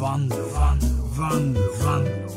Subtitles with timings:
[0.00, 0.86] Vando, vando,
[1.18, 2.30] vando, vando.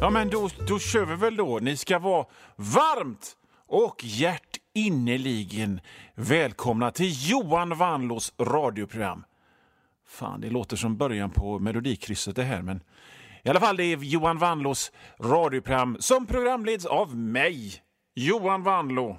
[0.00, 1.58] Ja, men då, då kör vi väl då.
[1.58, 3.36] Ni ska vara varmt
[3.66, 5.80] och hjärtinnerligen
[6.14, 9.24] välkomna till Johan Vanlos radioprogram.
[10.06, 12.82] Fan, det låter som början på Melodikrysset det här, men
[13.42, 17.74] i alla fall det är Johan Vanlos radioprogram som programleds av mig,
[18.14, 19.18] Johan Vanlo,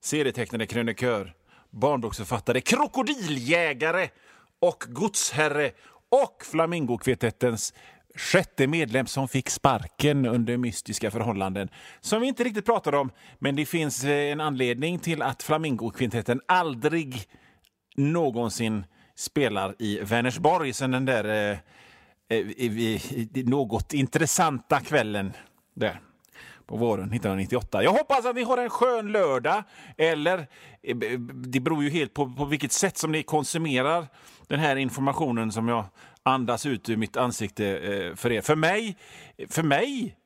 [0.00, 1.34] serietecknare, krönikör,
[1.70, 4.08] barnboksförfattare, krokodiljägare
[4.60, 5.70] och godsherre
[6.12, 7.74] och Flamingokvintettens
[8.14, 11.68] sjätte medlem som fick sparken under mystiska förhållanden
[12.00, 13.10] som vi inte riktigt pratade om.
[13.38, 17.28] Men det finns eh, en anledning till att Flamingokvintetten aldrig
[17.96, 18.84] någonsin
[19.16, 21.52] spelar i Vänersborg sen den där
[22.28, 25.32] eh, eh, något intressanta kvällen
[25.74, 26.00] där
[26.72, 27.82] på våren 1998.
[27.82, 29.62] Jag hoppas att ni har en skön lördag.
[29.98, 30.38] Eller,
[30.82, 30.96] eh,
[31.44, 34.06] det beror ju helt på, på vilket sätt som ni konsumerar
[34.46, 35.84] den här informationen som jag
[36.22, 38.40] andas ut ur mitt ansikte eh, för er.
[38.40, 38.96] För mig,
[39.48, 40.16] för mig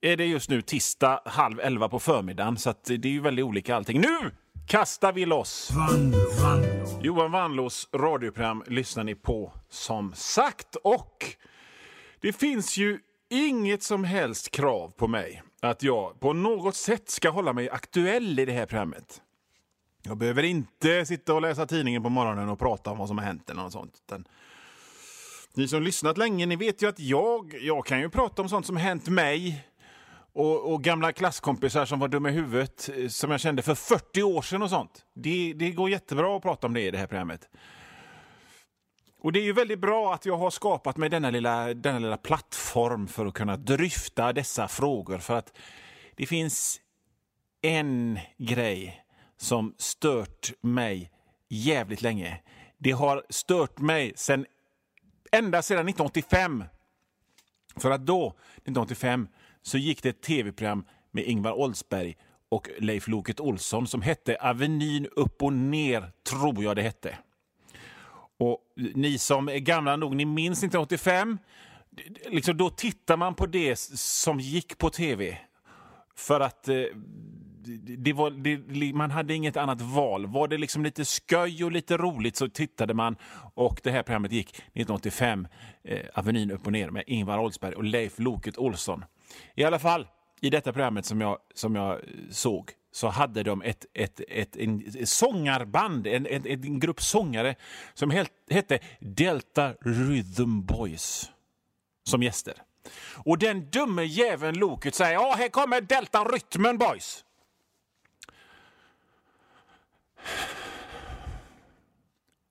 [0.00, 3.76] är det just nu tisdag halv elva på förmiddagen, så det är ju väldigt olika
[3.76, 4.00] allting.
[4.00, 4.30] Nu
[4.66, 5.70] kastar vi loss!
[5.70, 7.00] Vanlo, Vanlo.
[7.02, 10.76] Johan Wanlås radioprogram lyssnar ni på, som sagt.
[10.76, 11.24] Och
[12.20, 12.98] det finns ju
[13.30, 18.38] inget som helst krav på mig att jag på något sätt ska hålla mig aktuell
[18.38, 19.22] i det här programmet.
[20.02, 23.24] Jag behöver inte sitta och läsa tidningen på morgonen och prata om vad som har
[23.24, 23.94] hänt eller något sånt.
[24.06, 24.24] Utan
[25.54, 28.66] ni som lyssnat länge, ni vet ju att jag, jag kan ju prata om sånt
[28.66, 29.66] som hänt mig
[30.32, 34.22] och, och, gamla klasskompisar som var dumma i huvudet eh, som jag kände för 40
[34.22, 35.04] år sedan och sånt.
[35.14, 37.48] Det, det går jättebra att prata om det i det här programmet.
[39.22, 42.16] Och det är ju väldigt bra att jag har skapat mig denna lilla, denna lilla
[42.16, 45.18] plattform för att kunna dryfta dessa frågor.
[45.18, 45.56] För att
[46.14, 46.80] det finns
[47.62, 49.04] en grej
[49.36, 51.10] som stört mig
[51.48, 52.40] jävligt länge.
[52.78, 54.46] Det har stört mig sen,
[55.32, 56.64] ända sedan 1985.
[57.76, 59.28] För att då, 1985,
[59.62, 62.16] så gick det ett tv-program med Ingvar Oldsberg
[62.48, 67.18] och Leif Loket Olsson som hette Avenyn upp och ner, tror jag det hette.
[68.40, 71.38] Och ni som är gamla nog, ni minns 1985.
[72.30, 75.38] Liksom då tittar man på det som gick på tv.
[76.16, 76.82] För att eh,
[77.98, 80.26] det var, det, man hade inget annat val.
[80.26, 83.16] Var det liksom lite sköj och lite roligt så tittade man.
[83.54, 85.48] Och det här programmet gick 1985,
[85.84, 89.04] eh, Avenyn upp och ner med Ingvar Oldsberg och Leif Loket Olsson.
[89.54, 90.06] I alla fall,
[90.40, 91.98] i detta programmet som jag, som jag eh,
[92.30, 97.54] såg så hade de ett, ett, ett, en sångarband, en, en, en grupp sångare
[97.94, 101.30] som helt, hette Delta Rhythm Boys
[102.04, 102.54] som gäster.
[103.14, 107.24] Och den dumme jäveln Loket säger ja, här kommer Delta Rytmen Boys.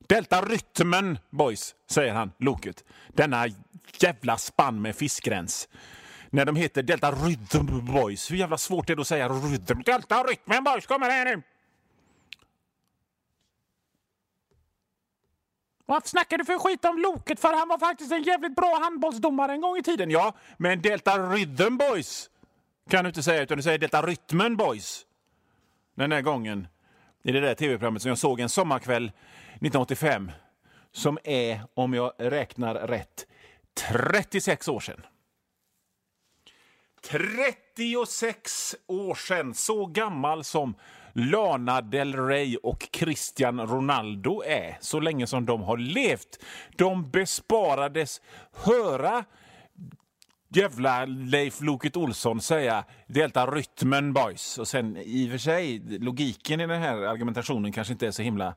[0.07, 2.83] Delta Rytmen Boys, säger han, Loket.
[3.07, 3.47] Denna
[3.99, 5.69] jävla spann med fiskgräns
[6.29, 8.31] när de heter Delta Rhythm Boys.
[8.31, 9.81] Hur jävla svårt är det att säga Rhythm?
[9.85, 11.41] Delta Rhythm Boys kommer här nu!
[15.85, 17.53] Vad snackar du för skit om Loket för?
[17.53, 20.09] Han var faktiskt en jävligt bra handbollsdomare en gång i tiden.
[20.09, 22.29] Ja, men Delta Rhythm Boys
[22.89, 25.05] kan du inte säga, utan du säger Delta Rytmen Boys.
[25.95, 26.67] Den där gången
[27.23, 30.31] i det där tv-programmet som jag såg en sommarkväll 1985
[30.91, 33.27] som är, om jag räknar rätt,
[33.91, 35.01] 36 år sedan.
[37.01, 40.75] 36 år sedan, så gammal som
[41.13, 46.39] Lana Del Rey och Cristian Ronaldo är, så länge som de har levt.
[46.77, 48.21] De besparades
[48.53, 49.25] höra
[50.49, 54.57] jävla Leif Loket Olsson säga delta rytmen boys.
[54.57, 58.21] Och sen i och för sig, logiken i den här argumentationen kanske inte är så
[58.21, 58.55] himla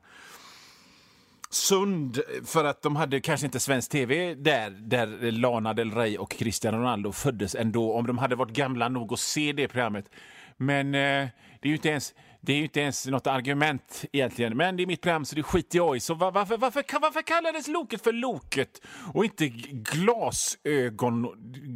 [1.53, 6.31] sund för att de hade kanske inte svensk tv där, där Lana Del Rey och
[6.31, 10.05] Cristiano Ronaldo föddes ändå, om de hade varit gamla nog att se det programmet.
[10.57, 11.27] Men eh,
[11.61, 12.13] det är ju inte ens
[12.45, 14.57] det är ju inte ens något argument egentligen.
[14.57, 15.99] Men det är mitt program så det skiter jag i.
[15.99, 18.81] Så var, varför, varför, varför kallades Loket för Loket
[19.13, 21.27] och inte glasögon,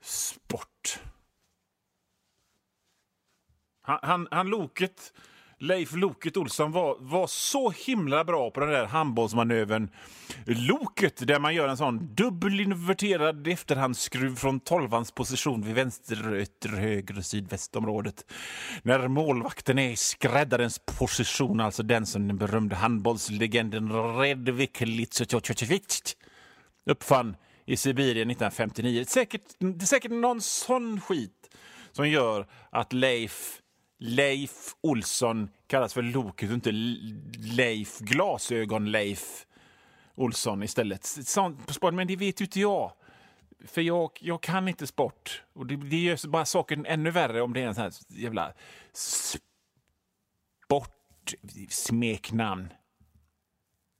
[0.00, 1.00] sport.
[3.82, 5.12] Han, han, han Loket,
[5.58, 9.90] Leif Loket Olsson var, var så himla bra på den där handbollsmanövern
[10.46, 17.20] Loket, där man gör en sån dubbelinverterad efterhandsskruv från tolvans position vid vänster, ytter, höger
[17.20, 18.32] sydvästområdet.
[18.82, 26.16] När målvakten är i skräddarens position, alltså den som den berömde handbollslegenden Redvik Litsochochovic
[26.90, 27.36] uppfann
[27.66, 29.04] i Sibirien 1959.
[29.08, 31.56] Säkert, det är säkert någon sån skit
[31.92, 33.60] som gör att Leif
[33.98, 36.72] Leif Olsson kallas för Loket och inte
[37.38, 39.46] Leif Glasögon-Leif
[40.14, 41.04] Olsson istället.
[41.04, 42.92] Sånt på sport, men det vet ju inte jag.
[43.66, 45.42] För jag, jag kan inte sport.
[45.52, 48.52] Och det, det gör bara saken ännu värre om det är en sån här jävla
[50.66, 52.72] sportsmeknamn.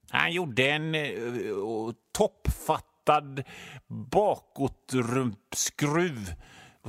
[0.09, 3.43] Han gjorde en uh, toppfattad
[3.87, 6.33] bakåtrumpskruv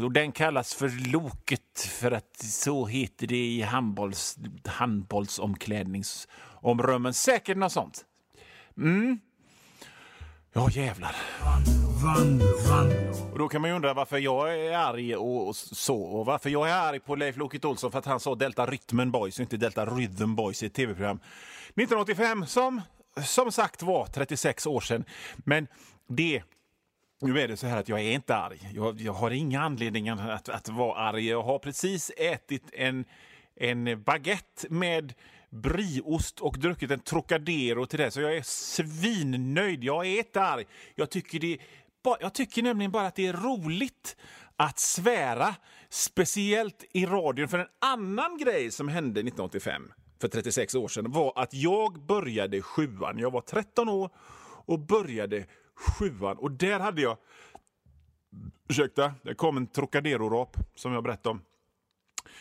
[0.04, 7.14] och den kallas för Loket för att så heter det i handbolls, handbollsomklädningsomrummen.
[7.14, 8.04] Säkert något sånt.
[8.76, 9.20] Mm.
[10.52, 11.16] Ja, jävlar.
[13.32, 16.02] Och då kan man ju undra varför jag är arg och, så.
[16.02, 19.10] Och varför jag är arg på Leif Loket Olsson för att han sa Delta Rytmen
[19.10, 21.20] Boys och inte Delta Rhythm Boys i ett tv-program
[21.76, 22.80] 1985 som
[23.24, 25.04] som sagt var 36 år sedan.
[25.36, 25.66] Men
[26.08, 26.42] det
[27.20, 28.70] nu är det så här att jag är inte arg.
[28.74, 31.28] Jag, jag har inga anledningar att, att vara arg.
[31.28, 33.04] Jag har precis ätit en,
[33.56, 35.14] en baguette med
[35.50, 38.10] brieost och druckit en Trocadero till det.
[38.10, 39.84] Så jag är svinnöjd.
[39.84, 40.66] Jag är inte arg.
[40.94, 41.58] Jag tycker, det,
[42.20, 44.16] jag tycker nämligen bara att det är roligt
[44.56, 45.54] att svära.
[45.90, 47.48] Speciellt i radion.
[47.48, 52.62] För en annan grej som hände 1985, för 36 år sedan, var att jag började
[52.62, 53.18] sjuan.
[53.18, 54.10] Jag var 13 år
[54.68, 56.38] och började sjuan.
[56.38, 57.16] Och där hade jag...
[58.68, 61.42] Ursäkta, det kom en Trocadero-rap som jag berättade om.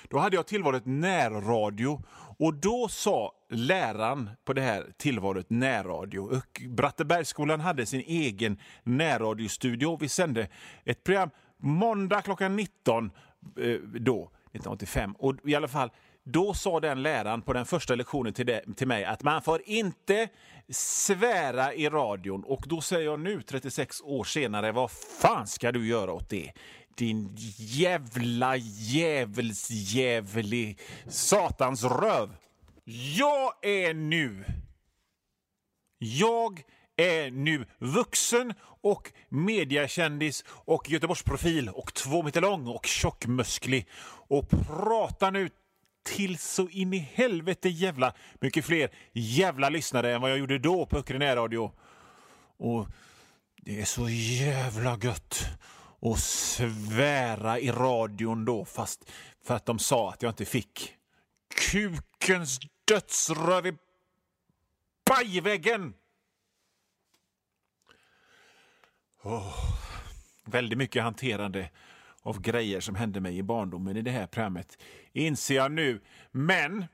[0.09, 2.03] Då hade jag tillvalet närradio
[2.39, 6.19] och då sa läraren på det här tillvalet närradio.
[6.19, 9.97] Och Brattebergsskolan hade sin egen närradiostudio.
[10.01, 10.47] Vi sände
[10.83, 13.11] ett program måndag klockan 19
[13.59, 15.15] eh, då, 1985.
[15.19, 15.89] Och i alla fall,
[16.27, 19.61] då sa den läraren på den första lektionen till, det, till mig att man får
[19.65, 20.29] inte
[20.69, 22.43] svära i radion.
[22.43, 26.51] Och då säger jag nu, 36 år senare, vad fan ska du göra åt det?
[26.95, 32.35] Din jävla djävulsjävlig satans röv.
[33.17, 34.45] Jag är nu...
[35.97, 36.63] Jag
[36.97, 43.87] är nu vuxen och mediakändis och Göteborgsprofil och två meter lång och tjockmusklig
[44.27, 45.49] och pratar nu
[46.07, 50.85] till så in i helvete jävla mycket fler jävla lyssnare än vad jag gjorde då
[50.85, 51.71] på Öckerö närradio.
[52.57, 52.87] Och
[53.55, 55.45] det är så jävla gött
[56.01, 59.11] att svära i radion då fast
[59.43, 60.93] för att de sa att jag inte fick.
[61.71, 63.73] Kukens dödsröv i
[65.09, 65.93] bajväggen!
[69.23, 69.73] Oh,
[70.45, 71.69] väldigt mycket hanterande
[72.27, 74.77] av grejer som hände mig i barndomen i det här programmet,
[75.13, 76.01] inser jag nu.
[76.31, 76.85] Men,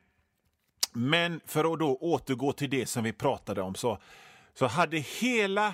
[0.91, 3.97] men för att då återgå till det som vi pratade om så,
[4.53, 5.73] så hade hela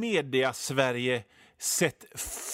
[0.00, 1.24] media-Sverige
[1.58, 2.04] sett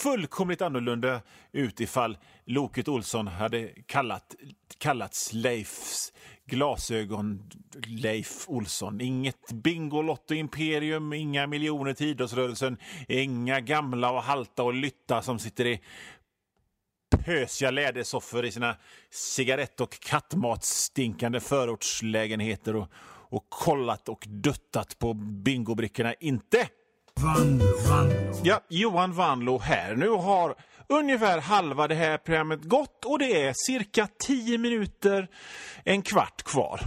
[0.03, 1.21] fullkomligt annorlunda
[1.53, 4.35] ut ifall Loket Olsson hade kallat,
[4.79, 6.13] kallats Leifs
[6.45, 7.51] glasögon
[7.87, 9.01] Leif Olsson.
[9.01, 12.77] Inget Bingolotto-imperium, inga miljoner till idrottsrörelsen,
[13.09, 15.81] inga gamla och halta och lytta som sitter i
[17.17, 18.77] pösiga lädersoffor i sina
[19.11, 22.89] cigarett och kattmatsstinkande förortslägenheter och,
[23.31, 26.15] och kollat och duttat på bingobrickorna.
[26.21, 26.69] Inte!
[27.15, 28.13] Van, van.
[28.45, 29.97] Ja, Johan Vanlo här.
[29.97, 30.55] Nu har
[30.89, 35.29] ungefär halva det här programmet gått och det är cirka tio minuter,
[35.85, 36.81] en kvart kvar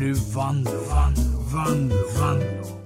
[0.00, 1.14] nu vann, vann,
[1.52, 2.79] vann, vann.